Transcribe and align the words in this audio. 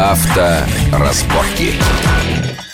Авторазборки. 0.00 1.74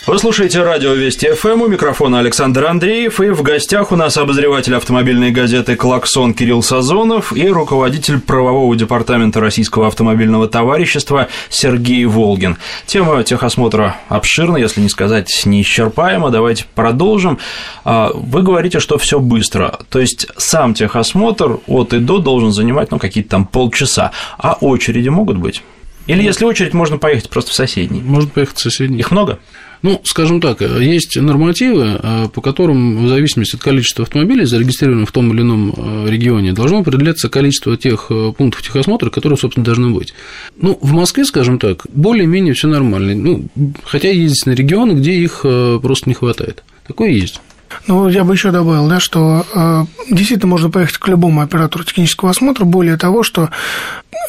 Вы 0.07 0.17
слушаете 0.17 0.63
радио 0.63 0.93
Вести 0.93 1.29
ФМ, 1.33 1.63
у 1.63 1.67
микрофона 1.67 2.19
Александр 2.19 2.63
Андреев, 2.67 3.19
и 3.19 3.31
в 3.31 3.41
гостях 3.41 3.91
у 3.91 3.97
нас 3.97 4.15
обозреватель 4.15 4.73
автомобильной 4.73 5.31
газеты 5.31 5.75
«Клаксон» 5.75 6.33
Кирилл 6.33 6.63
Сазонов 6.63 7.33
и 7.33 7.49
руководитель 7.49 8.21
правового 8.21 8.73
департамента 8.77 9.41
Российского 9.41 9.87
автомобильного 9.87 10.47
товарищества 10.47 11.27
Сергей 11.49 12.05
Волгин. 12.05 12.55
Тема 12.85 13.21
техосмотра 13.25 13.97
обширна, 14.07 14.55
если 14.55 14.79
не 14.79 14.87
сказать 14.87 15.29
неисчерпаема, 15.43 16.29
давайте 16.29 16.63
продолжим. 16.73 17.39
А, 17.83 18.09
вы 18.13 18.41
говорите, 18.41 18.79
что 18.79 18.97
все 18.97 19.19
быстро, 19.19 19.79
то 19.89 19.99
есть 19.99 20.27
сам 20.37 20.73
техосмотр 20.73 21.59
от 21.67 21.91
и 21.91 21.99
до 21.99 22.19
должен 22.19 22.53
занимать 22.53 22.91
ну, 22.91 22.99
какие-то 22.99 23.31
там 23.31 23.45
полчаса, 23.45 24.11
а 24.37 24.57
очереди 24.61 25.09
могут 25.09 25.35
быть? 25.35 25.61
Или 26.07 26.23
если 26.23 26.45
очередь, 26.45 26.73
можно 26.73 26.97
поехать 26.97 27.29
просто 27.29 27.51
в 27.51 27.53
соседний? 27.53 28.01
Можно 28.01 28.29
поехать 28.29 28.57
в 28.57 28.61
соседний. 28.61 28.99
Их 28.99 29.11
много? 29.11 29.39
Ну, 29.83 30.01
скажем 30.05 30.41
так, 30.41 30.61
есть 30.61 31.17
нормативы, 31.17 31.99
э, 32.01 32.29
по 32.33 32.41
которым 32.41 33.05
в 33.05 33.09
зависимости 33.09 33.55
от 33.55 33.61
количества 33.61 34.03
автомобилей, 34.03 34.45
зарегистрированных 34.45 35.09
в 35.09 35.11
том 35.11 35.31
или 35.33 35.41
ином 35.41 35.73
э, 35.75 36.09
регионе, 36.09 36.53
должно 36.53 36.79
определяться 36.79 37.29
количество 37.29 37.77
тех 37.77 38.07
э, 38.09 38.33
пунктов 38.35 38.63
техосмотра, 38.63 39.09
которые, 39.09 39.37
собственно, 39.37 39.65
должны 39.65 39.91
быть. 39.91 40.13
Ну, 40.55 40.79
в 40.81 40.93
Москве, 40.93 41.25
скажем 41.25 41.59
так, 41.59 41.85
более-менее 41.93 42.53
все 42.53 42.67
нормально. 42.67 43.13
Ну, 43.15 43.47
хотя 43.83 44.09
есть 44.09 44.45
на 44.47 44.51
регионы, 44.51 44.93
где 44.93 45.13
их 45.13 45.41
просто 45.41 46.09
не 46.09 46.15
хватает. 46.15 46.63
Такое 46.87 47.09
есть. 47.09 47.41
Ну, 47.87 48.09
я 48.09 48.23
бы 48.23 48.33
еще 48.33 48.51
добавил, 48.51 48.87
да, 48.87 48.99
что 48.99 49.45
э, 49.53 49.85
действительно 50.09 50.47
можно 50.47 50.69
поехать 50.69 50.97
к 50.97 51.07
любому 51.07 51.41
оператору 51.41 51.83
технического 51.83 52.31
осмотра. 52.31 52.65
Более 52.65 52.97
того, 52.97 53.23
что 53.23 53.49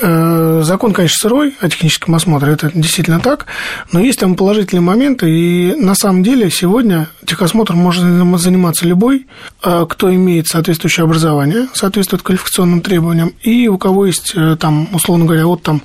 э, 0.00 0.62
закон, 0.64 0.92
конечно, 0.92 1.16
сырой 1.20 1.54
о 1.60 1.68
техническом 1.68 2.14
осмотре, 2.14 2.52
это 2.52 2.70
действительно 2.72 3.20
так, 3.20 3.46
но 3.92 4.00
есть 4.00 4.20
там 4.20 4.36
положительные 4.36 4.82
моменты, 4.82 5.30
и 5.30 5.74
на 5.74 5.94
самом 5.94 6.22
деле 6.22 6.50
сегодня 6.50 7.08
техосмотр 7.26 7.74
может 7.74 8.02
заниматься 8.40 8.86
любой, 8.86 9.26
э, 9.64 9.86
кто 9.88 10.14
имеет 10.14 10.46
соответствующее 10.46 11.04
образование, 11.04 11.68
соответствует 11.74 12.22
квалификационным 12.22 12.80
требованиям, 12.80 13.32
и 13.42 13.68
у 13.68 13.78
кого 13.78 14.06
есть 14.06 14.32
э, 14.34 14.56
там, 14.58 14.88
условно 14.92 15.24
говоря, 15.24 15.46
от 15.46 15.62
там 15.62 15.82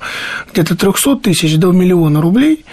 где-то 0.52 0.76
300 0.76 1.16
тысяч 1.16 1.56
до 1.56 1.72
миллиона 1.72 2.20
рублей, 2.20 2.64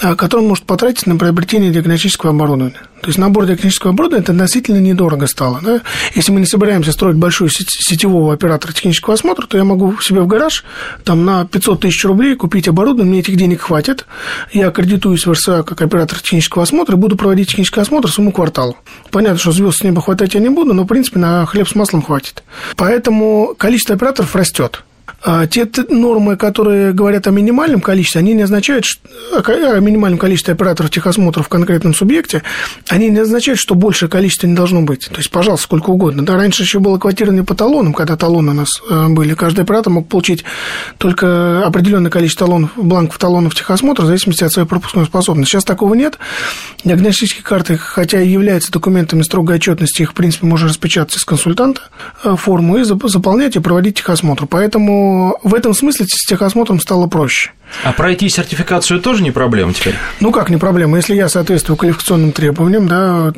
который 0.00 0.40
он 0.40 0.48
может 0.48 0.64
потратить 0.64 1.06
на 1.06 1.16
приобретение 1.16 1.70
диагностического 1.70 2.30
оборудования. 2.30 2.76
То 3.02 3.08
есть 3.08 3.18
набор 3.18 3.46
диагностического 3.46 3.92
оборудования 3.92 4.22
это 4.22 4.32
относительно 4.32 4.78
недорого 4.78 5.26
стало. 5.26 5.60
Да? 5.62 5.80
Если 6.14 6.32
мы 6.32 6.40
не 6.40 6.46
собираемся 6.46 6.92
строить 6.92 7.16
большую 7.16 7.50
сетевого 7.50 8.32
оператора 8.34 8.72
технического 8.72 9.14
осмотра, 9.14 9.46
то 9.46 9.56
я 9.56 9.64
могу 9.64 9.98
себе 10.00 10.20
в 10.20 10.26
гараж 10.26 10.64
там, 11.04 11.24
на 11.24 11.46
500 11.46 11.80
тысяч 11.80 12.04
рублей 12.04 12.34
купить 12.34 12.68
оборудование, 12.68 13.10
мне 13.10 13.20
этих 13.20 13.36
денег 13.36 13.62
хватит. 13.62 14.06
Я 14.52 14.68
аккредитуюсь 14.68 15.26
в 15.26 15.32
РСА 15.32 15.62
как 15.62 15.80
оператор 15.82 16.18
технического 16.20 16.62
осмотра 16.64 16.96
и 16.96 16.98
буду 16.98 17.16
проводить 17.16 17.48
технический 17.48 17.80
осмотр 17.80 18.10
сумму 18.10 18.32
кварталу. 18.32 18.76
Понятно, 19.10 19.38
что 19.38 19.52
звезд 19.52 19.78
с 19.78 19.82
неба 19.82 20.02
хватать 20.02 20.34
я 20.34 20.40
не 20.40 20.48
буду, 20.48 20.74
но, 20.74 20.84
в 20.84 20.86
принципе, 20.86 21.18
на 21.18 21.46
хлеб 21.46 21.68
с 21.68 21.74
маслом 21.74 22.02
хватит. 22.02 22.42
Поэтому 22.76 23.54
количество 23.56 23.94
операторов 23.94 24.34
растет. 24.36 24.82
А 25.22 25.46
те 25.46 25.68
нормы, 25.90 26.36
которые 26.36 26.92
говорят 26.92 27.26
о 27.26 27.30
минимальном 27.30 27.80
количестве, 27.80 28.20
они 28.20 28.32
не 28.32 28.42
означают, 28.42 28.86
что, 28.86 29.00
о 29.36 29.80
минимальном 29.80 30.18
количестве 30.18 30.54
операторов 30.54 30.90
техосмотра 30.90 31.42
в 31.42 31.48
конкретном 31.48 31.94
субъекте, 31.94 32.42
они 32.88 33.10
не 33.10 33.18
означают, 33.18 33.60
что 33.60 33.74
большее 33.74 34.08
количество 34.08 34.46
не 34.46 34.54
должно 34.54 34.80
быть. 34.80 35.08
То 35.10 35.18
есть, 35.18 35.30
пожалуйста, 35.30 35.64
сколько 35.64 35.90
угодно. 35.90 36.24
Да, 36.24 36.36
раньше 36.36 36.62
еще 36.62 36.78
было 36.78 36.98
квотирование 36.98 37.44
по 37.44 37.54
талонам, 37.54 37.92
когда 37.92 38.16
талоны 38.16 38.52
у 38.52 38.54
нас 38.54 38.80
э, 38.88 39.08
были. 39.08 39.34
Каждый 39.34 39.62
оператор 39.62 39.92
мог 39.92 40.08
получить 40.08 40.44
только 40.96 41.66
определенное 41.66 42.10
количество 42.10 42.46
талонов, 42.46 42.70
бланков 42.76 43.18
талонов 43.18 43.54
техосмотра 43.54 44.04
в 44.04 44.06
зависимости 44.06 44.44
от 44.44 44.52
своей 44.52 44.66
пропускной 44.66 45.04
способности. 45.04 45.50
Сейчас 45.50 45.64
такого 45.64 45.92
нет. 45.94 46.18
Диагностические 46.84 47.42
карты, 47.42 47.76
хотя 47.76 48.22
и 48.22 48.28
являются 48.28 48.72
документами 48.72 49.20
строгой 49.20 49.56
отчетности, 49.56 50.02
их, 50.02 50.12
в 50.12 50.14
принципе, 50.14 50.46
можно 50.46 50.68
распечатать 50.68 51.16
из 51.16 51.24
консультанта 51.24 51.82
э, 52.24 52.36
форму 52.36 52.78
и 52.78 52.84
заполнять 52.84 53.56
и 53.56 53.58
проводить 53.58 53.96
техосмотр. 53.96 54.46
Поэтому 54.46 55.09
в 55.42 55.54
этом 55.54 55.74
смысле 55.74 56.06
с 56.08 56.26
техосмотром 56.26 56.80
стало 56.80 57.06
проще. 57.06 57.50
А 57.84 57.92
пройти 57.92 58.28
сертификацию 58.28 59.00
тоже 59.00 59.22
не 59.22 59.30
проблема 59.30 59.72
теперь? 59.72 59.94
Ну 60.20 60.32
как 60.32 60.50
не 60.50 60.56
проблема, 60.56 60.96
если 60.96 61.14
я 61.14 61.28
соответствую 61.28 61.76
квалификационным 61.76 62.32
требованиям, 62.32 62.88
да, 62.88 63.32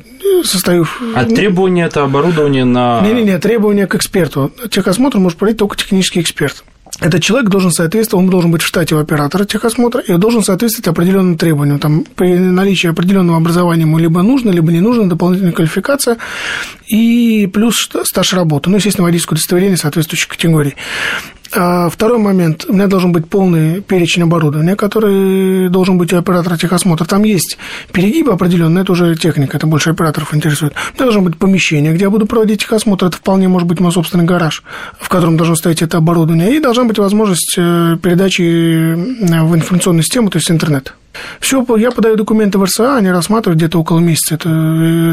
состою... 0.44 0.86
А 1.14 1.24
требования 1.24 1.84
это 1.84 2.02
оборудование 2.04 2.64
на... 2.64 3.00
Не-не-не, 3.02 3.38
требования 3.38 3.86
к 3.86 3.94
эксперту. 3.94 4.52
Техосмотр 4.70 5.18
может 5.18 5.38
пройти 5.38 5.58
только 5.58 5.76
технический 5.76 6.20
эксперт 6.20 6.64
этот 7.00 7.22
человек 7.22 7.48
должен 7.48 7.72
соответствовать, 7.72 8.24
он 8.24 8.30
должен 8.30 8.50
быть 8.50 8.62
в 8.62 8.66
штате 8.66 8.94
у 8.94 8.98
оператора 8.98 9.44
техосмотра 9.44 10.00
и 10.00 10.16
должен 10.16 10.42
соответствовать 10.42 10.88
определенным 10.88 11.36
требованиям. 11.36 11.78
Там, 11.78 12.04
при 12.14 12.34
наличии 12.34 12.88
определенного 12.88 13.38
образования 13.38 13.82
ему 13.82 13.98
либо 13.98 14.22
нужно, 14.22 14.50
либо 14.50 14.70
не 14.72 14.80
нужно 14.80 15.08
дополнительная 15.08 15.52
квалификация 15.52 16.18
и 16.86 17.48
плюс 17.52 17.88
стаж 18.04 18.34
работы. 18.34 18.70
Ну, 18.70 18.76
естественно, 18.76 19.04
водительское 19.04 19.36
удостоверение 19.36 19.76
соответствующей 19.76 20.28
категории. 20.28 20.76
А 21.54 21.90
второй 21.90 22.18
момент. 22.18 22.64
У 22.68 22.72
меня 22.72 22.86
должен 22.86 23.12
быть 23.12 23.28
полный 23.28 23.82
перечень 23.82 24.22
оборудования, 24.22 24.74
который 24.74 25.68
должен 25.68 25.98
быть 25.98 26.12
у 26.12 26.16
оператора 26.16 26.56
техосмотра. 26.56 27.04
Там 27.04 27.24
есть 27.24 27.58
перегибы 27.92 28.32
определенные, 28.32 28.82
это 28.82 28.92
уже 28.92 29.14
техника, 29.16 29.58
это 29.58 29.66
больше 29.66 29.90
операторов 29.90 30.34
интересует. 30.34 30.72
У 30.72 30.94
меня 30.94 31.04
должно 31.04 31.20
быть 31.22 31.36
помещение, 31.36 31.92
где 31.92 32.04
я 32.04 32.10
буду 32.10 32.26
проводить 32.26 32.62
техосмотр. 32.62 33.06
Это 33.06 33.18
вполне 33.18 33.48
может 33.48 33.68
быть 33.68 33.80
мой 33.80 33.92
собственный 33.92 34.24
гараж, 34.24 34.62
в 34.98 35.08
котором 35.10 35.36
должно 35.36 35.54
стоять 35.54 35.82
это 35.82 35.98
оборудование. 35.98 36.56
И 36.56 36.60
должна 36.60 36.84
быть 36.84 36.98
возможность 36.98 37.54
э, 37.58 37.96
передачи 38.02 38.94
в 38.94 39.54
информационную 39.54 40.04
систему, 40.04 40.30
то 40.30 40.38
есть 40.38 40.50
интернет. 40.50 40.94
Все, 41.40 41.64
я 41.76 41.90
подаю 41.90 42.16
документы 42.16 42.58
в 42.58 42.64
РСА, 42.64 42.96
они 42.96 43.10
рассматривают 43.10 43.58
где-то 43.58 43.78
около 43.78 43.98
месяца. 44.00 44.34
Это 44.34 44.48
э, 44.48 44.52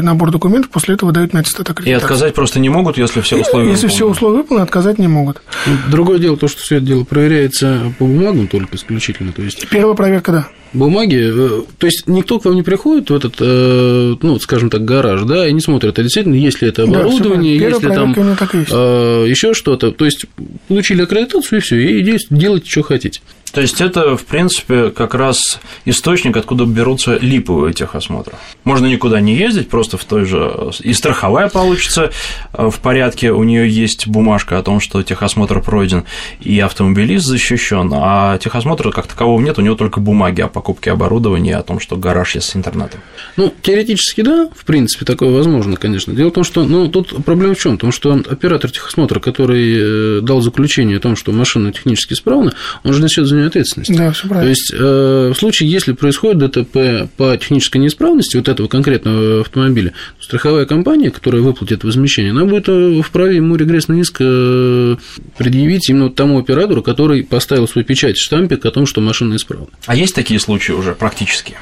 набор 0.00 0.30
документов, 0.30 0.70
после 0.70 0.94
этого 0.94 1.12
дают 1.12 1.32
на 1.32 1.40
аттестат 1.40 1.68
аккредитации. 1.70 1.90
И 1.90 1.94
отказать 1.94 2.34
просто 2.34 2.60
не 2.60 2.68
могут, 2.68 2.98
если 2.98 3.20
все 3.20 3.36
условия 3.36 3.70
Если 3.70 3.86
выполнены. 3.86 3.94
все 3.94 4.08
условия 4.08 4.36
выполнены, 4.38 4.64
отказать 4.64 4.98
не 4.98 5.08
могут. 5.08 5.42
Другое 5.90 6.18
дело, 6.18 6.36
то, 6.36 6.48
что 6.48 6.60
все 6.62 6.76
это 6.76 6.86
дело 6.86 7.04
проверяется 7.04 7.92
по 7.98 8.04
бумагам 8.06 8.48
только 8.48 8.76
исключительно. 8.76 9.32
То 9.32 9.42
есть... 9.42 9.68
Первая 9.68 9.94
проверка, 9.94 10.32
да 10.32 10.48
бумаги, 10.72 11.18
э, 11.20 11.62
то 11.78 11.86
есть 11.86 12.06
никто 12.06 12.38
к 12.38 12.44
вам 12.44 12.54
не 12.54 12.62
приходит 12.62 13.10
в 13.10 13.14
этот, 13.14 13.34
э, 13.40 14.14
ну, 14.22 14.38
скажем 14.38 14.70
так, 14.70 14.84
гараж, 14.84 15.22
да, 15.22 15.48
и 15.48 15.52
не 15.52 15.60
смотрит, 15.60 15.98
а 15.98 16.02
действительно, 16.02 16.34
есть 16.34 16.62
ли 16.62 16.68
это 16.68 16.84
оборудование, 16.84 17.58
да, 17.58 17.66
есть 17.66 17.82
ли 17.82 17.88
там 17.88 18.12
еще 18.12 19.54
что-то. 19.54 19.90
То 19.90 20.04
есть 20.04 20.26
получили 20.68 21.02
аккредитацию 21.02 21.58
и 21.58 21.62
все, 21.62 21.76
и 21.76 22.18
делайте, 22.30 22.70
что 22.70 22.82
хотите. 22.82 23.20
То 23.52 23.60
есть 23.60 23.80
это, 23.80 24.16
в 24.16 24.24
принципе, 24.24 24.90
как 24.90 25.14
раз 25.14 25.60
источник, 25.84 26.36
откуда 26.36 26.64
берутся 26.64 27.16
липовые 27.16 27.74
техосмотры. 27.74 28.34
Можно 28.64 28.86
никуда 28.86 29.20
не 29.20 29.34
ездить, 29.34 29.68
просто 29.68 29.96
в 29.96 30.04
той 30.04 30.24
же... 30.24 30.70
И 30.80 30.92
страховая 30.92 31.48
получится 31.48 32.10
э, 32.52 32.70
в 32.70 32.78
порядке, 32.80 33.32
у 33.32 33.42
нее 33.42 33.68
есть 33.68 34.06
бумажка 34.06 34.58
о 34.58 34.62
том, 34.62 34.80
что 34.80 35.02
техосмотр 35.02 35.60
пройден, 35.60 36.04
и 36.40 36.60
автомобилист 36.60 37.26
защищен, 37.26 37.90
а 37.94 38.38
техосмотра 38.38 38.90
как 38.90 39.06
такового 39.06 39.40
нет, 39.40 39.58
у 39.58 39.62
него 39.62 39.74
только 39.74 40.00
бумаги 40.00 40.40
о 40.42 40.48
покупке 40.48 40.92
оборудования, 40.92 41.56
о 41.56 41.62
том, 41.62 41.80
что 41.80 41.96
гараж 41.96 42.36
есть 42.36 42.48
с 42.48 42.56
интернетом. 42.56 43.00
Ну, 43.36 43.52
теоретически, 43.62 44.20
да, 44.20 44.48
в 44.54 44.64
принципе, 44.64 45.04
такое 45.04 45.30
возможно, 45.30 45.76
конечно. 45.76 46.14
Дело 46.14 46.30
в 46.30 46.34
том, 46.34 46.44
что, 46.44 46.64
ну, 46.64 46.88
тут 46.88 47.24
проблема 47.24 47.54
в 47.54 47.58
чем? 47.58 47.76
В 47.76 47.80
том, 47.80 47.92
что 47.92 48.12
оператор 48.12 48.70
техосмотра, 48.70 49.18
который 49.18 50.18
э, 50.18 50.20
дал 50.20 50.40
заключение 50.40 50.98
о 50.98 51.00
том, 51.00 51.16
что 51.16 51.32
машина 51.32 51.72
технически 51.72 52.12
исправна, 52.12 52.52
он 52.84 52.92
же 52.92 53.02
несет 53.02 53.26
нее 53.40 53.48
ответственность. 53.48 53.96
Да, 53.96 54.12
все 54.12 54.28
правильно. 54.28 54.44
То 54.44 54.48
есть, 54.48 54.72
э, 54.72 55.32
в 55.34 55.38
случае, 55.38 55.70
если 55.70 55.92
происходит 55.92 56.38
ДТП 56.38 57.10
по 57.16 57.36
технической 57.36 57.80
неисправности 57.80 58.36
вот 58.36 58.48
этого 58.48 58.68
конкретного 58.68 59.40
автомобиля, 59.40 59.92
страховая 60.20 60.66
компания, 60.66 61.10
которая 61.10 61.42
выплатит 61.42 61.84
возмещение, 61.84 62.32
она 62.32 62.44
будет 62.44 62.68
э, 62.68 63.00
вправе 63.02 63.36
ему 63.36 63.56
регрессный 63.56 64.00
иск 64.00 64.16
э, 64.20 64.96
предъявить 65.36 65.88
именно 65.88 66.10
тому 66.10 66.38
оператору, 66.38 66.82
который 66.82 67.22
поставил 67.22 67.66
свой 67.68 67.84
печать 67.84 68.16
в 68.16 68.22
штампик 68.22 68.64
о 68.64 68.70
том, 68.70 68.86
что 68.86 69.00
машина 69.00 69.36
исправна. 69.36 69.68
А 69.86 69.96
есть 69.96 70.14
такие 70.14 70.40
случаи 70.40 70.72
уже 70.72 70.94
практически? 70.94 71.54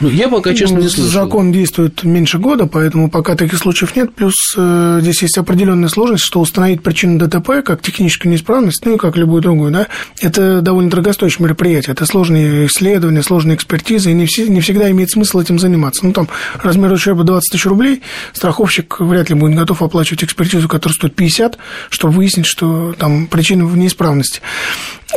Ну, 0.00 0.10
я 0.10 0.28
пока, 0.28 0.52
честно, 0.52 0.78
не 0.78 0.88
слышал. 0.88 1.10
Закон 1.10 1.52
действует 1.52 2.04
меньше 2.04 2.38
года, 2.38 2.66
поэтому 2.66 3.10
пока 3.10 3.34
таких 3.34 3.58
случаев 3.58 3.96
нет. 3.96 4.14
Плюс 4.14 4.34
э, 4.56 4.98
здесь 5.00 5.22
есть 5.22 5.38
определенная 5.38 5.88
сложность, 5.88 6.24
что 6.24 6.40
установить 6.40 6.82
причину 6.82 7.18
ДТП, 7.18 7.64
как 7.64 7.80
техническую 7.80 8.30
неисправность, 8.30 8.84
ну 8.84 8.96
и 8.96 8.98
как 8.98 9.16
любую 9.16 9.40
другую, 9.40 9.72
да, 9.72 9.86
это 10.20 10.60
довольно 10.60 10.90
дорогостоящее 10.90 11.44
мероприятие. 11.44 11.94
Это 11.94 12.04
сложные 12.04 12.66
исследования, 12.66 13.22
сложные 13.22 13.56
экспертизы, 13.56 14.10
и 14.10 14.14
не, 14.14 14.26
все, 14.26 14.48
не 14.48 14.60
всегда 14.60 14.90
имеет 14.90 15.10
смысл 15.10 15.40
этим 15.40 15.58
заниматься. 15.58 16.04
Ну, 16.04 16.12
там, 16.12 16.28
размер 16.62 16.92
ущерба 16.92 17.24
20 17.24 17.52
тысяч 17.52 17.64
рублей, 17.64 18.02
страховщик 18.34 19.00
вряд 19.00 19.30
ли 19.30 19.34
будет 19.34 19.56
готов 19.56 19.80
оплачивать 19.80 20.24
экспертизу, 20.24 20.68
которая 20.68 20.94
стоит 20.94 21.14
50, 21.14 21.56
чтобы 21.88 22.14
выяснить, 22.14 22.46
что 22.46 22.94
там 22.98 23.28
причина 23.28 23.64
в 23.64 23.76
неисправности. 23.78 24.40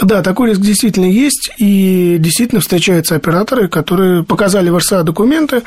Да, 0.02 0.22
такой 0.22 0.52
риск 0.52 0.62
действительно 0.62 1.06
есть, 1.06 1.52
и 1.58 2.18
действительно 2.20 2.62
встречаются 2.62 3.16
операторы, 3.16 3.68
которые 3.68 4.24
показали 4.24 4.69
в 4.70 4.78
РСА 4.78 5.04
документы, 5.04 5.64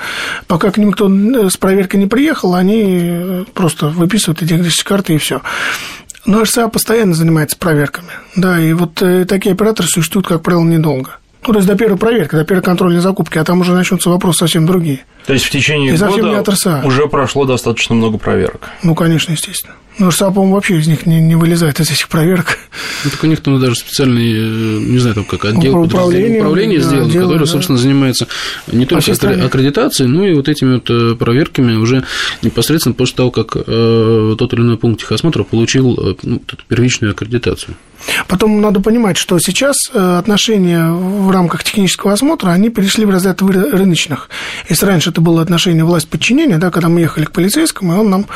пока 0.46 0.70
к 0.70 0.78
ним 0.78 0.88
никто 0.88 1.08
с 1.48 1.56
проверкой 1.56 2.00
не 2.00 2.06
приехал, 2.06 2.54
они 2.54 3.44
просто 3.54 3.88
выписывают 3.88 4.42
эти 4.42 4.82
карты 4.82 5.14
и 5.14 5.18
все. 5.18 5.42
Но 6.24 6.42
РСА 6.42 6.68
постоянно 6.68 7.14
занимается 7.14 7.56
проверками. 7.56 8.10
Да, 8.36 8.60
и 8.60 8.72
вот 8.72 9.02
э, 9.02 9.24
такие 9.24 9.54
операторы 9.54 9.88
существуют, 9.88 10.28
как 10.28 10.42
правило, 10.42 10.62
недолго. 10.62 11.18
Ну, 11.44 11.52
то 11.52 11.58
есть 11.58 11.68
до 11.68 11.74
первой 11.74 11.98
проверки, 11.98 12.36
до 12.36 12.44
первой 12.44 12.62
контрольной 12.62 13.00
закупки, 13.00 13.38
а 13.38 13.44
там 13.44 13.60
уже 13.60 13.74
начнутся 13.74 14.10
вопросы 14.10 14.40
совсем 14.40 14.64
другие. 14.64 15.04
То 15.26 15.32
есть 15.32 15.44
в 15.44 15.50
течение 15.50 15.94
И 15.94 15.96
совсем 15.96 16.24
не 16.24 16.30
года 16.30 16.40
от 16.40 16.48
РСА. 16.48 16.82
уже 16.84 17.06
прошло 17.06 17.44
достаточно 17.44 17.94
много 17.94 18.18
проверок. 18.18 18.68
Ну, 18.82 18.94
конечно, 18.94 19.32
естественно. 19.32 19.74
Ну, 19.98 20.08
РСА, 20.08 20.30
по-моему, 20.30 20.54
вообще 20.54 20.78
из 20.78 20.88
них 20.88 21.04
не, 21.04 21.20
не 21.20 21.34
вылезает, 21.34 21.78
из 21.78 21.90
этих 21.90 22.08
проверок. 22.08 22.58
Ну, 23.04 23.10
так 23.10 23.22
у 23.22 23.26
них 23.26 23.40
там 23.40 23.60
даже 23.60 23.74
специальный, 23.74 24.32
э, 24.32 24.78
не 24.80 24.98
знаю, 24.98 25.16
там 25.16 25.24
как 25.24 25.44
отдел 25.44 25.76
Управление, 25.76 25.90
подразделение 25.90 26.40
управления 26.40 26.78
да, 26.78 26.84
сделан, 26.84 27.08
отдел, 27.08 27.22
который, 27.24 27.38
да. 27.40 27.46
собственно, 27.46 27.78
занимается 27.78 28.26
не 28.68 28.86
только 28.86 29.10
аккре- 29.10 29.44
аккредитацией, 29.44 30.08
но 30.08 30.26
и 30.26 30.34
вот 30.34 30.48
этими 30.48 30.74
вот 30.74 30.88
э, 30.88 31.14
проверками 31.14 31.74
уже 31.74 32.04
непосредственно 32.40 32.94
после 32.94 33.16
того, 33.16 33.30
как 33.30 33.54
э, 33.54 34.34
тот 34.38 34.52
или 34.54 34.60
иной 34.62 34.78
пункт 34.78 35.02
техосмотра 35.02 35.42
получил 35.44 35.94
э, 35.94 36.14
ну, 36.22 36.42
первичную 36.68 37.12
аккредитацию. 37.12 37.76
Потом 38.26 38.60
надо 38.60 38.80
понимать, 38.80 39.16
что 39.16 39.38
сейчас 39.38 39.76
отношения 39.94 40.90
в 40.90 41.30
рамках 41.30 41.62
технического 41.62 42.12
осмотра, 42.12 42.50
они 42.50 42.68
перешли 42.68 43.04
в 43.04 43.10
разряд 43.10 43.42
рыночных. 43.42 44.28
Если 44.68 44.84
раньше 44.86 45.11
это 45.12 45.20
было 45.20 45.42
отношение 45.42 45.84
власть-подчинения, 45.84 46.58
да, 46.58 46.70
когда 46.70 46.88
мы 46.88 47.00
ехали 47.00 47.26
к 47.26 47.32
полицейскому, 47.32 47.92
и 47.92 47.96
он 47.96 48.10
нам 48.10 48.26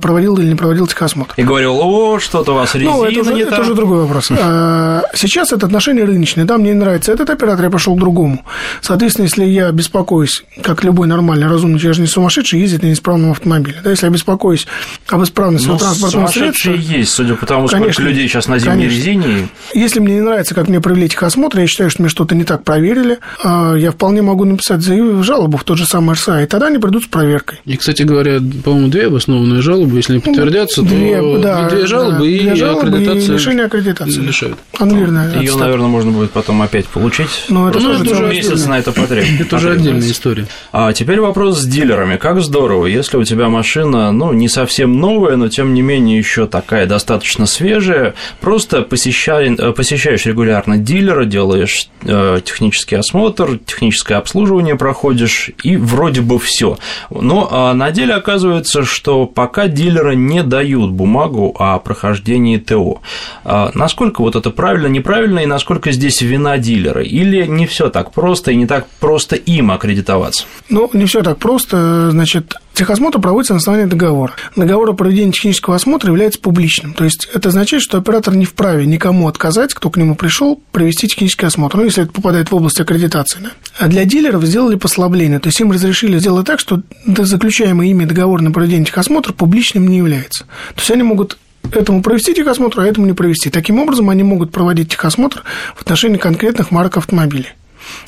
проводил 0.00 0.36
или 0.38 0.48
не 0.48 0.54
проводил 0.54 0.86
техосмотр. 0.86 1.34
И 1.36 1.42
говорил, 1.42 1.78
о, 1.80 2.18
что-то 2.20 2.52
у 2.52 2.54
вас 2.56 2.74
резина 2.74 2.92
Ну, 2.92 3.04
это 3.04 3.20
уже, 3.20 3.34
не 3.34 3.40
это 3.42 3.56
та». 3.56 3.60
уже 3.62 3.74
другой 3.74 4.02
вопрос. 4.02 4.30
А, 4.30 5.02
Сейчас 5.14 5.52
это 5.52 5.66
отношение 5.66 6.04
рыночное. 6.04 6.44
Да, 6.44 6.58
мне 6.58 6.70
не 6.70 6.76
нравится 6.78 7.12
этот 7.12 7.30
оператор, 7.30 7.64
я 7.64 7.70
пошел 7.70 7.94
к 7.94 7.98
другому. 7.98 8.44
Соответственно, 8.80 9.24
если 9.24 9.44
я 9.44 9.70
беспокоюсь, 9.72 10.44
как 10.62 10.84
любой 10.84 11.06
нормальный, 11.06 11.46
разумный, 11.48 11.78
я 11.80 11.92
же 11.92 12.00
не 12.00 12.06
сумасшедший, 12.06 12.60
ездит 12.60 12.82
на 12.82 12.86
неисправном 12.88 13.30
автомобиле. 13.32 13.76
Да, 13.82 13.90
если 13.90 14.06
я 14.06 14.12
беспокоюсь 14.12 14.66
об 15.08 15.22
исправности 15.22 15.66
Ну, 15.68 15.78
своего 15.78 15.84
транспортного 15.98 16.26
сумасшедшие 16.28 16.76
средства, 16.76 16.96
есть, 16.98 17.12
судя 17.12 17.34
по 17.34 17.46
тому, 17.46 17.66
сколько 17.68 17.82
Конечно. 17.84 18.02
людей 18.02 18.28
сейчас 18.28 18.48
на 18.48 18.58
зимней 18.58 18.88
Конечно. 18.88 18.96
резине. 18.96 19.48
если 19.74 20.00
мне 20.00 20.14
не 20.16 20.20
нравится, 20.20 20.54
как 20.54 20.68
мне 20.68 20.80
провели 20.80 21.08
техосмотр, 21.08 21.58
я 21.60 21.66
считаю, 21.66 21.90
что 21.90 22.02
мне 22.02 22.08
что-то 22.08 22.34
не 22.34 22.44
так 22.44 22.64
проверили, 22.64 23.18
а, 23.42 23.74
я 23.74 23.90
вполне 23.92 24.22
могу 24.22 24.44
написать 24.44 24.82
жалобу 24.82 25.56
в 25.56 25.64
тот 25.64 25.78
же 25.78 25.86
самый 25.86 26.14
РСА, 26.14 26.42
и 26.42 26.46
тогда 26.46 26.66
они 26.66 26.78
придут 26.78 27.04
с 27.04 27.06
проверкой. 27.06 27.60
И, 27.64 27.76
кстати 27.76 28.02
говоря, 28.02 28.40
по-моему, 28.64 28.88
две 28.88 29.06
обоснованные 29.06 29.53
жалобы, 29.62 29.96
если 29.96 30.14
они 30.14 30.20
подтвердятся, 30.22 30.82
Ну, 30.82 30.88
Две, 30.88 31.20
то 31.20 31.38
да, 31.38 31.68
две 31.68 31.86
жалобы 31.86 32.18
да, 32.20 32.24
и 32.26 32.38
две 32.40 32.54
жалобы 32.54 32.86
и 32.86 32.90
аккредитация 32.90 33.34
лишение 33.34 33.64
аккредитации. 33.66 34.20
лишают. 34.20 34.58
Аннулированная 34.78 35.40
Ее, 35.40 35.56
наверное, 35.56 35.88
можно 35.88 36.10
будет 36.12 36.30
потом 36.30 36.62
опять 36.62 36.86
получить. 36.86 37.28
Ну, 37.48 37.68
это 37.68 37.78
целая 37.80 38.30
месяц 38.30 38.52
история. 38.52 38.68
на 38.68 38.78
это 38.78 38.92
потребуется. 38.92 39.42
Это 39.42 39.56
уже 39.56 39.70
отдельная 39.72 40.10
история. 40.10 40.46
А 40.72 40.92
теперь 40.92 41.20
вопрос 41.20 41.60
с 41.60 41.66
дилерами. 41.66 42.16
Как 42.16 42.40
здорово, 42.40 42.86
если 42.86 43.16
у 43.16 43.24
тебя 43.24 43.48
машина, 43.48 44.12
ну, 44.12 44.32
не 44.32 44.48
совсем 44.48 44.98
новая, 44.98 45.36
но 45.36 45.48
тем 45.48 45.74
не 45.74 45.82
менее 45.82 46.18
еще 46.18 46.46
такая 46.46 46.86
достаточно 46.86 47.46
свежая, 47.46 48.14
просто 48.40 48.80
посещай- 48.80 49.54
э, 49.56 49.72
посещаешь 49.72 50.24
регулярно 50.26 50.78
дилера, 50.78 51.24
делаешь 51.24 51.88
э, 52.02 52.40
технический 52.44 52.96
осмотр, 52.96 53.58
техническое 53.64 54.16
обслуживание 54.16 54.76
проходишь, 54.76 55.50
и 55.62 55.76
вроде 55.76 56.20
бы 56.20 56.38
все. 56.38 56.78
Но 57.10 57.48
а, 57.50 57.74
на 57.74 57.90
деле 57.90 58.14
оказывается, 58.14 58.84
что 58.84 59.26
пока 59.44 59.68
дилеры 59.68 60.16
не 60.16 60.42
дают 60.42 60.92
бумагу 60.92 61.54
о 61.58 61.78
прохождении 61.78 62.56
ТО. 62.56 63.02
А 63.44 63.70
насколько 63.74 64.22
вот 64.22 64.36
это 64.36 64.48
правильно, 64.48 64.86
неправильно, 64.86 65.40
и 65.40 65.46
насколько 65.46 65.92
здесь 65.92 66.22
вина 66.22 66.56
дилера? 66.56 67.02
Или 67.02 67.44
не 67.44 67.66
все 67.66 67.90
так 67.90 68.10
просто, 68.10 68.52
и 68.52 68.56
не 68.56 68.66
так 68.66 68.86
просто 69.00 69.36
им 69.36 69.70
аккредитоваться? 69.70 70.46
Ну, 70.70 70.88
не 70.94 71.04
все 71.04 71.22
так 71.22 71.36
просто. 71.36 72.10
Значит, 72.10 72.54
техосмотр 72.74 73.20
проводится 73.20 73.54
на 73.54 73.58
основании 73.58 73.86
договора. 73.86 74.34
Договор 74.56 74.90
о 74.90 74.92
проведении 74.92 75.32
технического 75.32 75.76
осмотра 75.76 76.10
является 76.10 76.40
публичным. 76.40 76.92
То 76.92 77.04
есть 77.04 77.28
это 77.32 77.48
означает, 77.48 77.82
что 77.82 77.98
оператор 77.98 78.34
не 78.34 78.44
вправе 78.44 78.86
никому 78.86 79.28
отказать, 79.28 79.72
кто 79.72 79.90
к 79.90 79.96
нему 79.96 80.14
пришел, 80.14 80.60
провести 80.72 81.08
технический 81.08 81.46
осмотр, 81.46 81.78
ну, 81.78 81.84
если 81.84 82.04
это 82.04 82.12
попадает 82.12 82.50
в 82.50 82.54
область 82.54 82.80
аккредитации. 82.80 83.38
Да. 83.40 83.50
А 83.78 83.88
для 83.88 84.04
дилеров 84.04 84.44
сделали 84.44 84.76
послабление. 84.76 85.38
То 85.38 85.48
есть 85.48 85.60
им 85.60 85.72
разрешили 85.72 86.18
сделать 86.18 86.46
так, 86.46 86.60
что 86.60 86.82
заключаемый 87.06 87.90
ими 87.90 88.04
договор 88.04 88.42
на 88.42 88.50
проведение 88.50 88.84
техосмотра 88.84 89.32
публичным 89.32 89.88
не 89.88 89.98
является. 89.98 90.44
То 90.74 90.80
есть 90.80 90.90
они 90.90 91.02
могут 91.02 91.38
этому 91.72 92.02
провести 92.02 92.34
техосмотр, 92.34 92.80
а 92.80 92.86
этому 92.86 93.06
не 93.06 93.12
провести. 93.12 93.50
Таким 93.50 93.78
образом, 93.78 94.10
они 94.10 94.22
могут 94.22 94.52
проводить 94.52 94.90
техосмотр 94.90 95.42
в 95.74 95.80
отношении 95.80 96.18
конкретных 96.18 96.70
марок 96.70 96.96
автомобилей. 96.96 97.48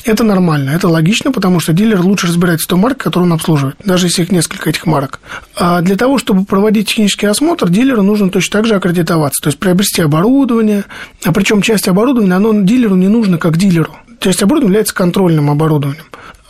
Это 0.04 0.24
нормально, 0.24 0.70
это 0.70 0.88
логично, 0.88 1.32
потому 1.32 1.60
что 1.60 1.72
дилер 1.72 2.00
лучше 2.00 2.26
разбирается 2.26 2.66
в 2.66 2.68
той 2.68 2.78
марке, 2.78 3.04
которую 3.04 3.30
он 3.30 3.34
обслуживает, 3.34 3.76
даже 3.84 4.06
если 4.06 4.22
их 4.22 4.32
несколько 4.32 4.70
этих 4.70 4.86
марок. 4.86 5.20
А 5.56 5.80
для 5.80 5.96
того, 5.96 6.18
чтобы 6.18 6.44
проводить 6.44 6.88
технический 6.88 7.26
осмотр, 7.26 7.68
дилеру 7.68 8.02
нужно 8.02 8.30
точно 8.30 8.58
так 8.58 8.66
же 8.66 8.74
аккредитоваться, 8.74 9.42
то 9.42 9.48
есть 9.48 9.58
приобрести 9.58 10.02
оборудование, 10.02 10.84
а 11.24 11.32
причем 11.32 11.62
часть 11.62 11.88
оборудования, 11.88 12.34
оно 12.34 12.52
дилеру 12.62 12.96
не 12.96 13.08
нужно 13.08 13.38
как 13.38 13.56
дилеру. 13.56 13.96
Часть 14.20 14.42
оборудования 14.42 14.72
является 14.72 14.94
контрольным 14.94 15.50
оборудованием. 15.50 16.04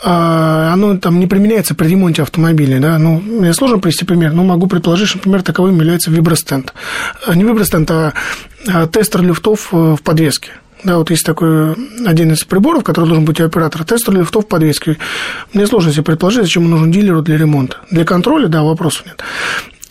А 0.04 0.72
оно 0.74 0.98
там 0.98 1.18
не 1.18 1.26
применяется 1.26 1.74
при 1.74 1.88
ремонте 1.88 2.22
автомобиля, 2.22 2.78
да, 2.80 2.98
ну, 2.98 3.18
мне 3.18 3.54
сложно 3.54 3.78
привести 3.78 4.04
пример, 4.04 4.34
но 4.34 4.44
могу 4.44 4.66
предположить, 4.66 5.08
что, 5.08 5.18
например, 5.18 5.42
таковым 5.42 5.76
является 5.76 6.10
вибростенд. 6.10 6.74
А 7.26 7.34
Не 7.34 7.44
вибростенд, 7.44 7.90
а 7.90 8.12
а 8.68 8.86
тестер 8.86 9.22
люфтов 9.22 9.68
э, 9.72 9.96
в 9.98 10.02
подвеске. 10.02 10.50
Да, 10.84 10.98
вот 10.98 11.10
есть 11.10 11.24
такой 11.24 11.74
один 12.06 12.32
из 12.32 12.44
приборов, 12.44 12.84
который 12.84 13.06
должен 13.06 13.24
быть 13.24 13.40
у 13.40 13.44
оператора, 13.44 13.84
тестер 13.84 14.14
люфтов 14.14 14.44
в 14.44 14.48
подвеске. 14.48 14.98
Мне 15.52 15.66
сложно 15.66 15.92
себе 15.92 16.04
предположить, 16.04 16.42
зачем 16.42 16.64
он 16.64 16.70
нужен 16.70 16.92
дилеру 16.92 17.22
для 17.22 17.36
ремонта. 17.36 17.78
Для 17.90 18.04
контроля, 18.04 18.48
да, 18.48 18.62
вопросов 18.62 19.06
нет. 19.06 19.22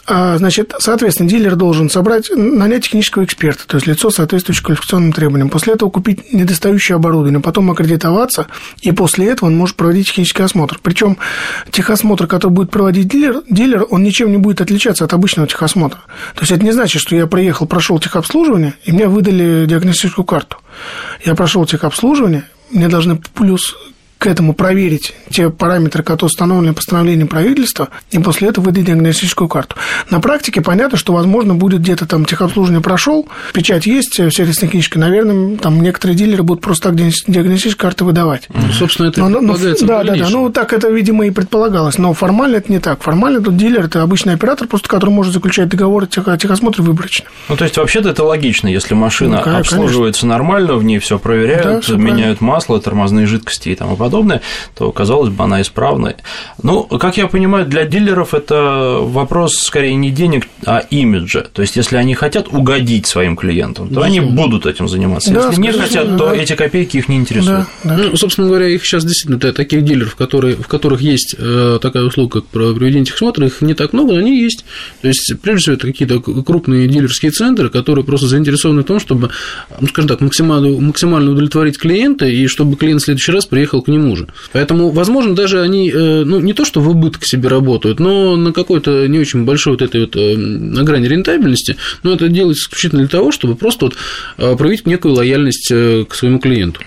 А, 0.07 0.38
значит, 0.38 0.74
соответственно, 0.78 1.28
дилер 1.28 1.56
должен 1.56 1.90
собрать, 1.90 2.30
нанять 2.30 2.84
технического 2.84 3.24
эксперта, 3.24 3.66
то 3.66 3.78
есть 3.78 3.88
лицо, 3.88 4.12
соответствующее 4.12 4.63
квалификационным 4.63 5.12
требованиям. 5.12 5.50
После 5.50 5.74
этого 5.74 5.90
купить 5.90 6.31
недостающее 6.31 6.96
оборудование, 6.96 7.40
потом 7.40 7.72
аккредитоваться, 7.72 8.46
и 8.81 8.92
после 8.92 9.28
этого 9.28 9.50
он 9.50 9.57
может 9.57 9.75
проводить 9.75 10.07
технический 10.07 10.44
осмотр. 10.44 10.80
Причем 10.84 11.18
техосмотр, 11.72 12.28
который 12.28 12.52
будет 12.52 12.69
проводить 12.69 13.07
дилер, 13.07 13.42
дилер, 13.50 13.88
он 13.90 14.04
ничем 14.04 14.31
не 14.31 14.38
будет 14.38 14.62
отличаться 14.62 15.06
от 15.06 15.13
обычного 15.13 15.48
техосмотра. 15.48 16.02
То 16.36 16.42
есть 16.42 16.52
это 16.52 16.63
не 16.63 16.72
значит, 16.72 17.02
что 17.02 17.16
я 17.16 17.25
приехал, 17.25 17.66
прошел 17.66 17.98
техобслуживание, 17.98 18.75
и 18.84 18.92
мне 18.92 19.07
выдали 19.07 19.66
диагностическую 19.66 20.25
карту. 20.25 20.57
Я 21.24 21.34
прошел 21.34 21.66
техобслуживание, 21.66 22.44
мне 22.69 22.90
должны 22.90 23.18
плюс 23.34 23.75
к 24.18 24.28
этому 24.28 24.54
проверить 24.54 25.14
те 25.30 25.50
параметры, 25.50 26.02
которые 26.04 26.28
установлены 26.28 26.74
постановлением 26.74 27.28
правительства, 27.28 27.90
и 28.12 28.18
после 28.20 28.48
этого 28.50 28.66
выдать 28.66 28.86
диагностическую 28.86 29.48
карту. 29.48 29.76
На 30.10 30.20
практике 30.20 30.62
понятно, 30.62 30.98
что, 30.98 31.14
возможно, 31.14 31.54
будет 31.54 31.82
где-то 31.82 32.06
там 32.08 32.26
техобслуживание 32.26 32.82
прошел, 32.82 33.28
печать 33.54 33.86
есть, 33.86 34.14
сервисная 34.16 34.70
книжка, 34.70 34.98
наверное, 35.00 35.58
там 35.58 35.82
некоторые 35.82 36.16
дилеры 36.18 36.44
будут 36.44 36.64
просто 36.64 36.90
так 36.90 36.95
диагностические 36.95 37.76
карты 37.80 38.06
выдавать. 38.06 38.48
Ну, 38.54 38.72
собственно, 38.72 39.07
это 39.07 39.19
Но- 39.22 39.42
но- 39.42 39.56
да, 39.81 40.04
да, 40.04 40.16
да. 40.16 40.28
Ну, 40.30 40.50
так 40.50 40.74
это, 40.74 40.90
видимо, 40.90 41.26
и 41.28 41.31
предполагалось. 41.31 41.98
Но 41.98 42.14
формально 42.14 42.57
это 42.57 42.72
не 42.72 42.80
так. 42.80 43.04
Формально 43.04 43.42
тут 43.42 43.57
дилер 43.57 43.86
это 43.86 44.02
обычный 44.02 44.34
оператор, 44.34 44.68
просто 44.68 44.88
который 44.90 45.10
может 45.10 45.34
заключать 45.34 45.68
договор 45.69 46.04
о 46.04 46.07
тех- 46.07 46.28
о 46.28 46.38
техосмотре 46.38 46.84
выборочно. 46.84 47.26
Ну, 47.50 47.56
то 47.57 47.64
есть, 47.66 47.78
вообще-то 47.78 48.10
это 48.10 48.24
логично, 48.24 48.68
если 48.68 48.94
машина 48.94 49.38
Ну, 49.38 49.44
конечно. 49.44 49.78
обслуживается 49.78 50.26
нормально, 50.26 50.76
в 50.76 50.84
ней 50.84 51.00
все 51.00 51.16
Да, 51.18 51.22
проверяют, 51.24 51.84
всё 51.84 51.98
меняют 51.98 52.42
масло, 52.42 52.80
тормозные 52.80 53.26
жидкости 53.26 53.69
и 53.69 53.76
тому 53.76 53.95
подобное, 53.95 54.15
то, 54.76 54.92
казалось 54.92 55.30
бы, 55.30 55.44
она 55.44 55.62
исправная. 55.62 56.16
Ну, 56.62 56.84
как 56.84 57.18
я 57.18 57.28
понимаю, 57.28 57.66
для 57.66 57.86
дилеров 57.86 58.34
это 58.34 59.00
вопрос 59.02 59.56
скорее 59.56 59.95
не 59.95 60.12
денег, 60.12 60.48
а 60.66 60.80
имиджа. 60.90 61.42
То 61.42 61.62
есть, 61.62 61.76
если 61.76 61.98
они 61.98 62.16
хотят 62.16 62.48
угодить 62.48 63.07
своим 63.07 63.36
клиентам, 63.36 63.90
то 63.90 64.02
они 64.02 64.19
будут 64.19 64.66
этим 64.66 64.88
заниматься. 64.88 65.34
Да, 65.34 65.48
если 65.50 65.62
не 65.62 65.72
хотят, 65.72 66.06
всего, 66.06 66.18
то 66.18 66.26
да. 66.28 66.36
эти 66.36 66.54
копейки 66.54 66.98
их 66.98 67.10
не 67.10 67.18
интересуют. 67.18 67.68
Да, 67.84 67.98
да. 67.98 68.04
Ну, 68.04 68.16
собственно 68.16 68.48
говоря, 68.48 68.68
их 68.68 68.86
сейчас 68.86 69.04
действительно 69.04 69.40
та- 69.40 69.54
таких 69.54 69.84
дилеров, 69.84 70.16
которые, 70.16 70.56
в 70.56 70.68
которых 70.68 71.02
есть 71.02 71.36
э, 71.38 71.80
такая 71.81 72.04
услуга, 72.04 72.42
как 72.42 72.50
про- 72.50 72.74
проведение 72.74 73.06
техосмотра, 73.06 73.45
их 73.45 73.62
не 73.62 73.74
так 73.74 73.94
много, 73.94 74.14
но 74.14 74.19
они 74.19 74.40
есть. 74.40 74.66
То 75.02 75.07
есть, 75.07 75.34
прежде 75.42 75.62
всего, 75.62 75.76
это 75.76 75.88
какие-то 75.88 76.19
крупные 76.19 76.88
дилерские 76.88 77.31
центры, 77.31 77.69
которые 77.69 78.06
просто 78.06 78.28
заинтересованы 78.28 78.81
в 78.81 78.86
том, 78.86 79.00
чтобы, 79.00 79.30
ну, 79.80 79.88
скажем 79.88 80.07
так, 80.07 80.22
максимально, 80.22 80.80
максимально 80.80 81.31
удовлетворить 81.31 81.78
клиента, 81.78 82.26
и 82.26 82.48
чтобы 82.48 82.76
клиент 82.76 83.02
в 83.02 83.06
следующий 83.06 83.31
раз 83.31 83.45
приехал 83.45 83.81
к 83.81 83.88
нему 83.95 84.16
же. 84.16 84.28
Поэтому, 84.54 84.92
возможно, 84.92 85.35
даже 85.35 85.61
они, 85.61 85.90
э, 85.90 86.23
ну, 86.23 86.40
не 86.40 86.54
то, 86.54 86.66
что 86.66 86.81
в 86.81 86.90
убыток 86.90 87.25
себе 87.25 87.49
работают, 87.49 87.99
но 87.99 88.35
на 88.35 88.54
какой-то 88.54 89.07
не 89.07 89.19
очень 89.19 89.45
большой 89.45 89.73
вот 89.73 89.81
этой 89.81 90.02
вот, 90.02 90.16
э, 90.16 90.35
на 90.37 90.83
грани 90.83 91.07
рентабельности, 91.07 91.75
но 92.04 92.14
это 92.14 92.28
делается 92.28 92.68
исключительно 92.68 93.02
для 93.02 93.09
того, 93.09 93.31
чтобы 93.31 93.56
просто 93.56 93.85
вот 93.85 93.95
э, 94.37 94.56
проявить 94.56 94.85
некую 94.85 95.14
лояльность 95.16 95.68
к 95.69 96.14
своему 96.14 96.40
клиенту. 96.40 96.81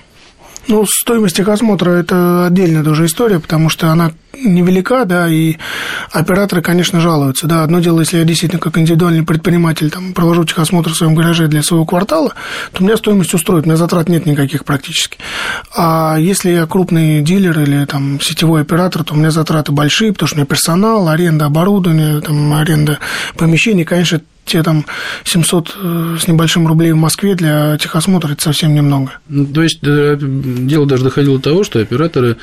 Ну, 0.69 0.85
стоимость 0.87 1.37
техосмотра– 1.37 1.91
это 1.93 2.47
отдельная 2.47 2.85
тоже 2.85 3.07
история, 3.07 3.41
потому 3.41 3.71
что 3.71 3.91
она 3.91 4.13
невелика, 4.35 5.07
да, 5.07 5.27
и 5.27 5.57
операторы, 6.13 6.61
конечно, 6.61 7.01
жалуются. 7.01 7.47
Да, 7.47 7.63
одно 7.63 7.81
дело, 7.81 8.01
если 8.01 8.19
я 8.19 8.25
действительно 8.25 8.61
как 8.61 8.77
индивидуальный 8.77 9.25
предприниматель 9.25 9.91
там, 9.91 10.13
провожу 10.13 10.45
техосмотр 10.45 10.91
в 10.91 10.97
своем 10.97 11.15
гараже 11.15 11.49
для 11.49 11.63
своего 11.63 11.87
квартала, 11.87 12.35
то 12.73 12.83
у 12.83 12.87
меня 12.87 12.99
стоимость 12.99 13.33
устроит, 13.33 13.65
у 13.65 13.69
меня 13.69 13.79
затрат 13.79 14.11
нет 14.11 14.27
никаких 14.27 14.67
практически. 14.67 15.17
А 15.75 16.19
если 16.19 16.51
я 16.51 16.67
крупный 16.67 17.23
дилер 17.23 17.59
или 17.61 17.87
там 17.87 18.21
сетевой 18.21 18.61
оператор, 18.61 19.05
то 19.05 19.15
у 19.15 19.17
меня 19.17 19.31
затраты 19.31 19.73
большие, 19.73 20.13
потому 20.13 20.29
что 20.29 20.37
у 20.37 20.39
меня 20.39 20.47
персонал, 20.47 21.09
аренда 21.09 21.47
оборудования, 21.47 22.21
там, 22.21 22.53
аренда 22.53 22.99
помещений, 23.39 23.85
конечно, 23.85 24.21
те 24.49 24.63
там 24.63 24.87
700 25.25 25.77
э, 25.81 26.17
с 26.21 26.27
небольшим 26.27 26.67
рублей 26.67 26.93
в 26.93 26.97
Москве 26.97 27.35
для 27.35 27.79
техосмотра– 27.79 28.33
это 28.33 28.43
совсем 28.43 28.75
немного. 28.75 29.13
Ну, 29.29 29.47
то 29.47 29.63
есть, 29.63 29.79
э, 29.83 30.19
дело 30.21 30.87
даже 30.87 31.05
доходило 31.05 31.37
до 31.37 31.43
того, 31.43 31.65
что 31.65 31.81
операторы 31.81 32.37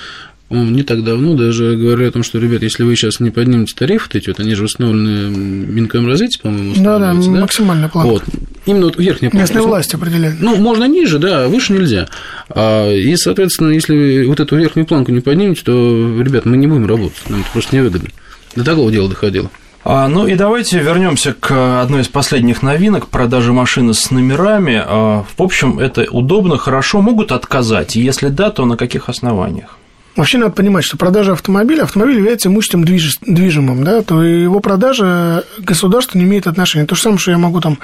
не 0.50 0.84
так 0.84 1.04
давно 1.04 1.36
даже 1.36 1.76
говорили 1.76 2.08
о 2.08 2.12
том, 2.12 2.24
что, 2.24 2.38
ребят, 2.38 2.62
если 2.62 2.84
вы 2.84 2.96
сейчас 2.96 3.20
не 3.20 3.32
поднимете 3.32 3.74
тарифы, 3.76 4.10
эти 4.14 4.28
вот, 4.28 4.40
они 4.40 4.54
же 4.54 4.66
установлены 4.66 5.36
Минкомразвитие, 5.36 6.40
по-моему, 6.42 6.74
да, 6.78 7.00
да, 7.00 7.14
да, 7.14 7.30
максимальная 7.42 7.90
плата. 7.90 8.08
Вот. 8.08 8.24
Именно 8.66 8.86
вот 8.86 8.98
верхняя 8.98 9.32
плата. 9.32 9.42
Местная 9.42 9.64
власть 9.64 9.94
определяет. 9.94 10.40
Ну, 10.40 10.56
можно 10.58 10.84
ниже, 10.86 11.18
да, 11.18 11.48
выше 11.48 11.74
нельзя. 11.74 12.08
А, 12.50 12.92
и, 12.92 13.16
соответственно, 13.16 13.72
если 13.72 13.96
вы 13.96 14.28
вот 14.28 14.40
эту 14.40 14.56
верхнюю 14.56 14.86
планку 14.86 15.12
не 15.12 15.22
поднимете, 15.22 15.64
то, 15.64 16.22
ребят, 16.22 16.46
мы 16.46 16.58
не 16.58 16.68
будем 16.68 16.86
работать, 16.86 17.28
нам 17.28 17.42
это 17.42 17.50
просто 17.52 17.76
невыгодно. 17.76 18.10
До 18.56 18.64
такого 18.64 18.92
дела 18.92 19.10
доходило. 19.10 19.50
А, 19.86 20.08
ну 20.08 20.26
и 20.26 20.34
давайте 20.34 20.80
вернемся 20.80 21.34
к 21.34 21.82
одной 21.82 22.02
из 22.02 22.08
последних 22.08 22.64
новинок 22.64 23.08
продажи 23.08 23.54
машины 23.54 23.94
с 23.94 24.10
номерами. 24.10 24.82
А, 24.84 25.24
в 25.38 25.42
общем, 25.42 25.78
это 25.78 26.08
удобно, 26.10 26.58
хорошо, 26.58 27.02
могут 27.02 27.32
отказать. 27.32 27.96
Если 27.96 28.30
да, 28.30 28.50
то 28.50 28.66
на 28.66 28.78
каких 28.78 29.10
основаниях? 29.10 29.78
Вообще 30.16 30.40
надо 30.40 30.54
понимать, 30.54 30.86
что 30.86 30.98
продажа 30.98 31.34
автомобиля, 31.34 31.84
автомобиль 31.84 32.18
является 32.18 32.48
имуществом 32.48 32.84
движ, 32.84 33.18
движимым, 33.22 33.84
да, 33.84 34.02
то 34.02 34.24
его 34.24 34.60
продажа 34.60 35.44
государству 35.60 36.18
не 36.18 36.24
имеет 36.24 36.48
отношения. 36.48 36.86
То 36.86 36.96
же 36.96 37.02
самое, 37.02 37.20
что 37.20 37.32
я 37.32 37.38
могу 37.38 37.62
там 37.62 37.78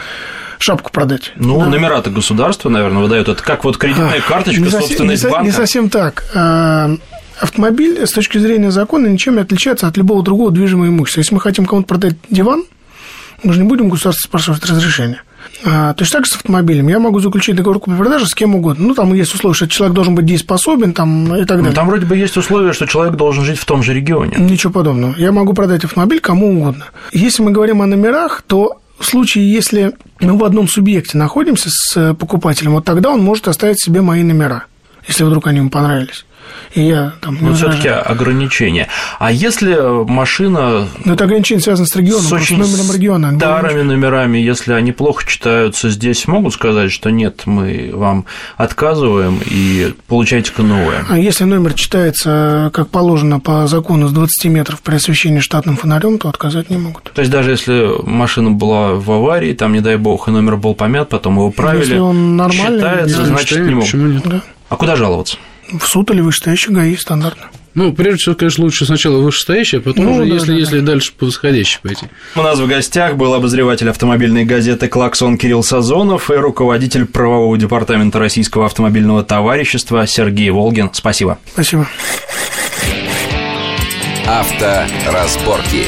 шапку 0.57 0.91
продать. 0.91 1.33
Ну, 1.35 1.59
да. 1.59 1.67
номера-то 1.67 2.09
государство, 2.09 2.69
наверное, 2.69 3.03
выдает. 3.03 3.27
Это 3.27 3.43
как 3.43 3.63
вот 3.63 3.77
кредитная 3.77 4.21
карточка, 4.21 4.61
не 4.61 4.69
собственность 4.69 5.23
не 5.23 5.29
банка. 5.29 5.45
Не 5.45 5.51
совсем 5.51 5.89
так. 5.89 6.23
Автомобиль 7.41 8.05
с 8.05 8.11
точки 8.11 8.37
зрения 8.37 8.71
закона 8.71 9.07
ничем 9.07 9.35
не 9.35 9.41
отличается 9.41 9.87
от 9.87 9.97
любого 9.97 10.23
другого 10.23 10.51
движимого 10.51 10.87
имущества. 10.87 11.21
Если 11.21 11.33
мы 11.33 11.41
хотим 11.41 11.65
кому-то 11.65 11.87
продать 11.87 12.15
диван, 12.29 12.63
мы 13.43 13.53
же 13.53 13.59
не 13.59 13.67
будем 13.67 13.89
государство 13.89 14.27
спрашивать 14.27 14.63
разрешения. 14.65 15.23
А, 15.65 15.93
точно 15.95 16.19
так 16.19 16.25
же 16.27 16.33
с 16.33 16.35
автомобилем. 16.35 16.87
Я 16.87 16.99
могу 16.99 17.19
заключить 17.19 17.55
договор 17.55 17.79
купли-продажи 17.79 18.27
с 18.27 18.35
кем 18.35 18.53
угодно. 18.53 18.87
Ну, 18.87 18.93
там 18.93 19.11
есть 19.15 19.33
условия, 19.33 19.55
что 19.55 19.67
человек 19.67 19.95
должен 19.95 20.13
быть 20.13 20.25
дееспособен 20.25 20.93
там, 20.93 21.35
и 21.35 21.39
так 21.39 21.57
далее. 21.57 21.69
Ну, 21.69 21.73
там 21.73 21.87
вроде 21.87 22.05
бы 22.05 22.15
есть 22.15 22.37
условия, 22.37 22.73
что 22.73 22.85
человек 22.85 23.15
должен 23.15 23.43
жить 23.43 23.57
в 23.57 23.65
том 23.65 23.81
же 23.81 23.93
регионе. 23.93 24.35
Ничего 24.37 24.71
подобного. 24.71 25.15
Я 25.17 25.31
могу 25.31 25.53
продать 25.53 25.83
автомобиль 25.83 26.19
кому 26.19 26.59
угодно. 26.59 26.85
Если 27.11 27.41
мы 27.41 27.51
говорим 27.51 27.81
о 27.81 27.87
номерах, 27.87 28.43
то 28.45 28.79
в 28.99 29.05
случае, 29.05 29.51
если 29.51 29.93
мы 30.19 30.37
в 30.37 30.43
одном 30.43 30.67
субъекте 30.67 31.17
находимся 31.17 31.69
с 31.71 32.13
покупателем, 32.13 32.73
вот 32.73 32.85
тогда 32.85 33.09
он 33.09 33.23
может 33.23 33.47
оставить 33.47 33.81
себе 33.81 34.01
мои 34.01 34.21
номера, 34.21 34.65
если 35.07 35.23
вдруг 35.23 35.47
они 35.47 35.57
ему 35.57 35.71
понравились. 35.71 36.25
И 36.73 36.81
я 36.81 37.13
там 37.21 37.37
Но 37.41 37.53
все-таки 37.53 37.89
ограничение. 37.89 38.87
А 39.19 39.31
если 39.31 40.05
машина. 40.05 40.87
Ну, 41.03 41.13
это 41.13 41.25
ограничение 41.25 41.61
связано 41.61 41.85
с 41.85 41.95
регионом, 41.95 42.23
с 42.23 42.31
очень 42.31 42.57
номером 42.57 42.91
региона. 42.93 43.35
Старыми 43.35 43.81
номерами, 43.81 44.37
если 44.37 44.73
они 44.73 44.91
плохо 44.91 45.25
читаются, 45.27 45.89
здесь 45.89 46.27
могут 46.27 46.53
сказать, 46.53 46.91
что 46.91 47.09
нет, 47.09 47.41
мы 47.45 47.91
вам 47.93 48.25
отказываем 48.57 49.41
и 49.45 49.93
получайте-ка 50.07 50.63
новое. 50.63 51.05
А 51.09 51.17
если 51.17 51.43
номер 51.43 51.73
читается, 51.73 52.69
как 52.73 52.89
положено 52.89 53.39
по 53.39 53.67
закону, 53.67 54.07
с 54.07 54.13
20 54.13 54.45
метров 54.45 54.81
при 54.81 54.95
освещении 54.95 55.39
штатным 55.39 55.75
фонарем, 55.75 56.17
то 56.19 56.29
отказать 56.29 56.69
не 56.69 56.77
могут. 56.77 57.11
То 57.13 57.21
есть 57.21 57.31
даже 57.31 57.51
если 57.51 58.01
машина 58.03 58.51
была 58.51 58.93
в 58.93 59.11
аварии, 59.11 59.53
там, 59.53 59.73
не 59.73 59.81
дай 59.81 59.97
бог, 59.97 60.27
и 60.27 60.31
номер 60.31 60.55
был 60.55 60.73
помят, 60.73 61.09
потом 61.09 61.35
его 61.35 61.51
правили, 61.51 61.81
если 61.81 61.97
он 61.97 62.37
нормальный, 62.37 62.79
считается, 62.79 63.25
значит, 63.25 63.59
не 63.59 63.71
могут. 63.71 63.85
Почему 63.85 64.07
нет? 64.07 64.23
Да. 64.25 64.41
А 64.69 64.75
куда 64.77 64.95
жаловаться? 64.95 65.37
В 65.79 65.87
суд 65.87 66.11
или 66.11 66.21
вышестоящий 66.21 66.73
ГАИ 66.73 66.95
стандартно. 66.97 67.45
Ну, 67.73 67.93
прежде 67.93 68.17
всего, 68.17 68.35
конечно, 68.35 68.65
лучше 68.65 68.85
сначала 68.85 69.21
вышестоящий, 69.21 69.77
а 69.77 69.81
потом 69.81 70.03
Ну, 70.03 70.11
уже, 70.15 70.25
да, 70.25 70.33
если, 70.33 70.47
да, 70.47 70.53
если 70.57 70.79
да. 70.81 70.85
дальше 70.87 71.13
по 71.17 71.25
восходящей 71.25 71.79
пойти. 71.81 72.07
У 72.35 72.41
нас 72.41 72.59
в 72.59 72.67
гостях 72.67 73.15
был 73.15 73.33
обозреватель 73.33 73.89
автомобильной 73.89 74.43
газеты 74.43 74.89
«Клаксон» 74.89 75.37
Кирилл 75.37 75.63
Сазонов 75.63 76.29
и 76.29 76.33
руководитель 76.33 77.05
правового 77.05 77.57
департамента 77.57 78.19
Российского 78.19 78.65
автомобильного 78.65 79.23
товарищества 79.23 80.05
Сергей 80.05 80.49
Волгин. 80.49 80.89
Спасибо. 80.93 81.37
Спасибо. 81.53 81.87
Авторазборки. 84.27 85.85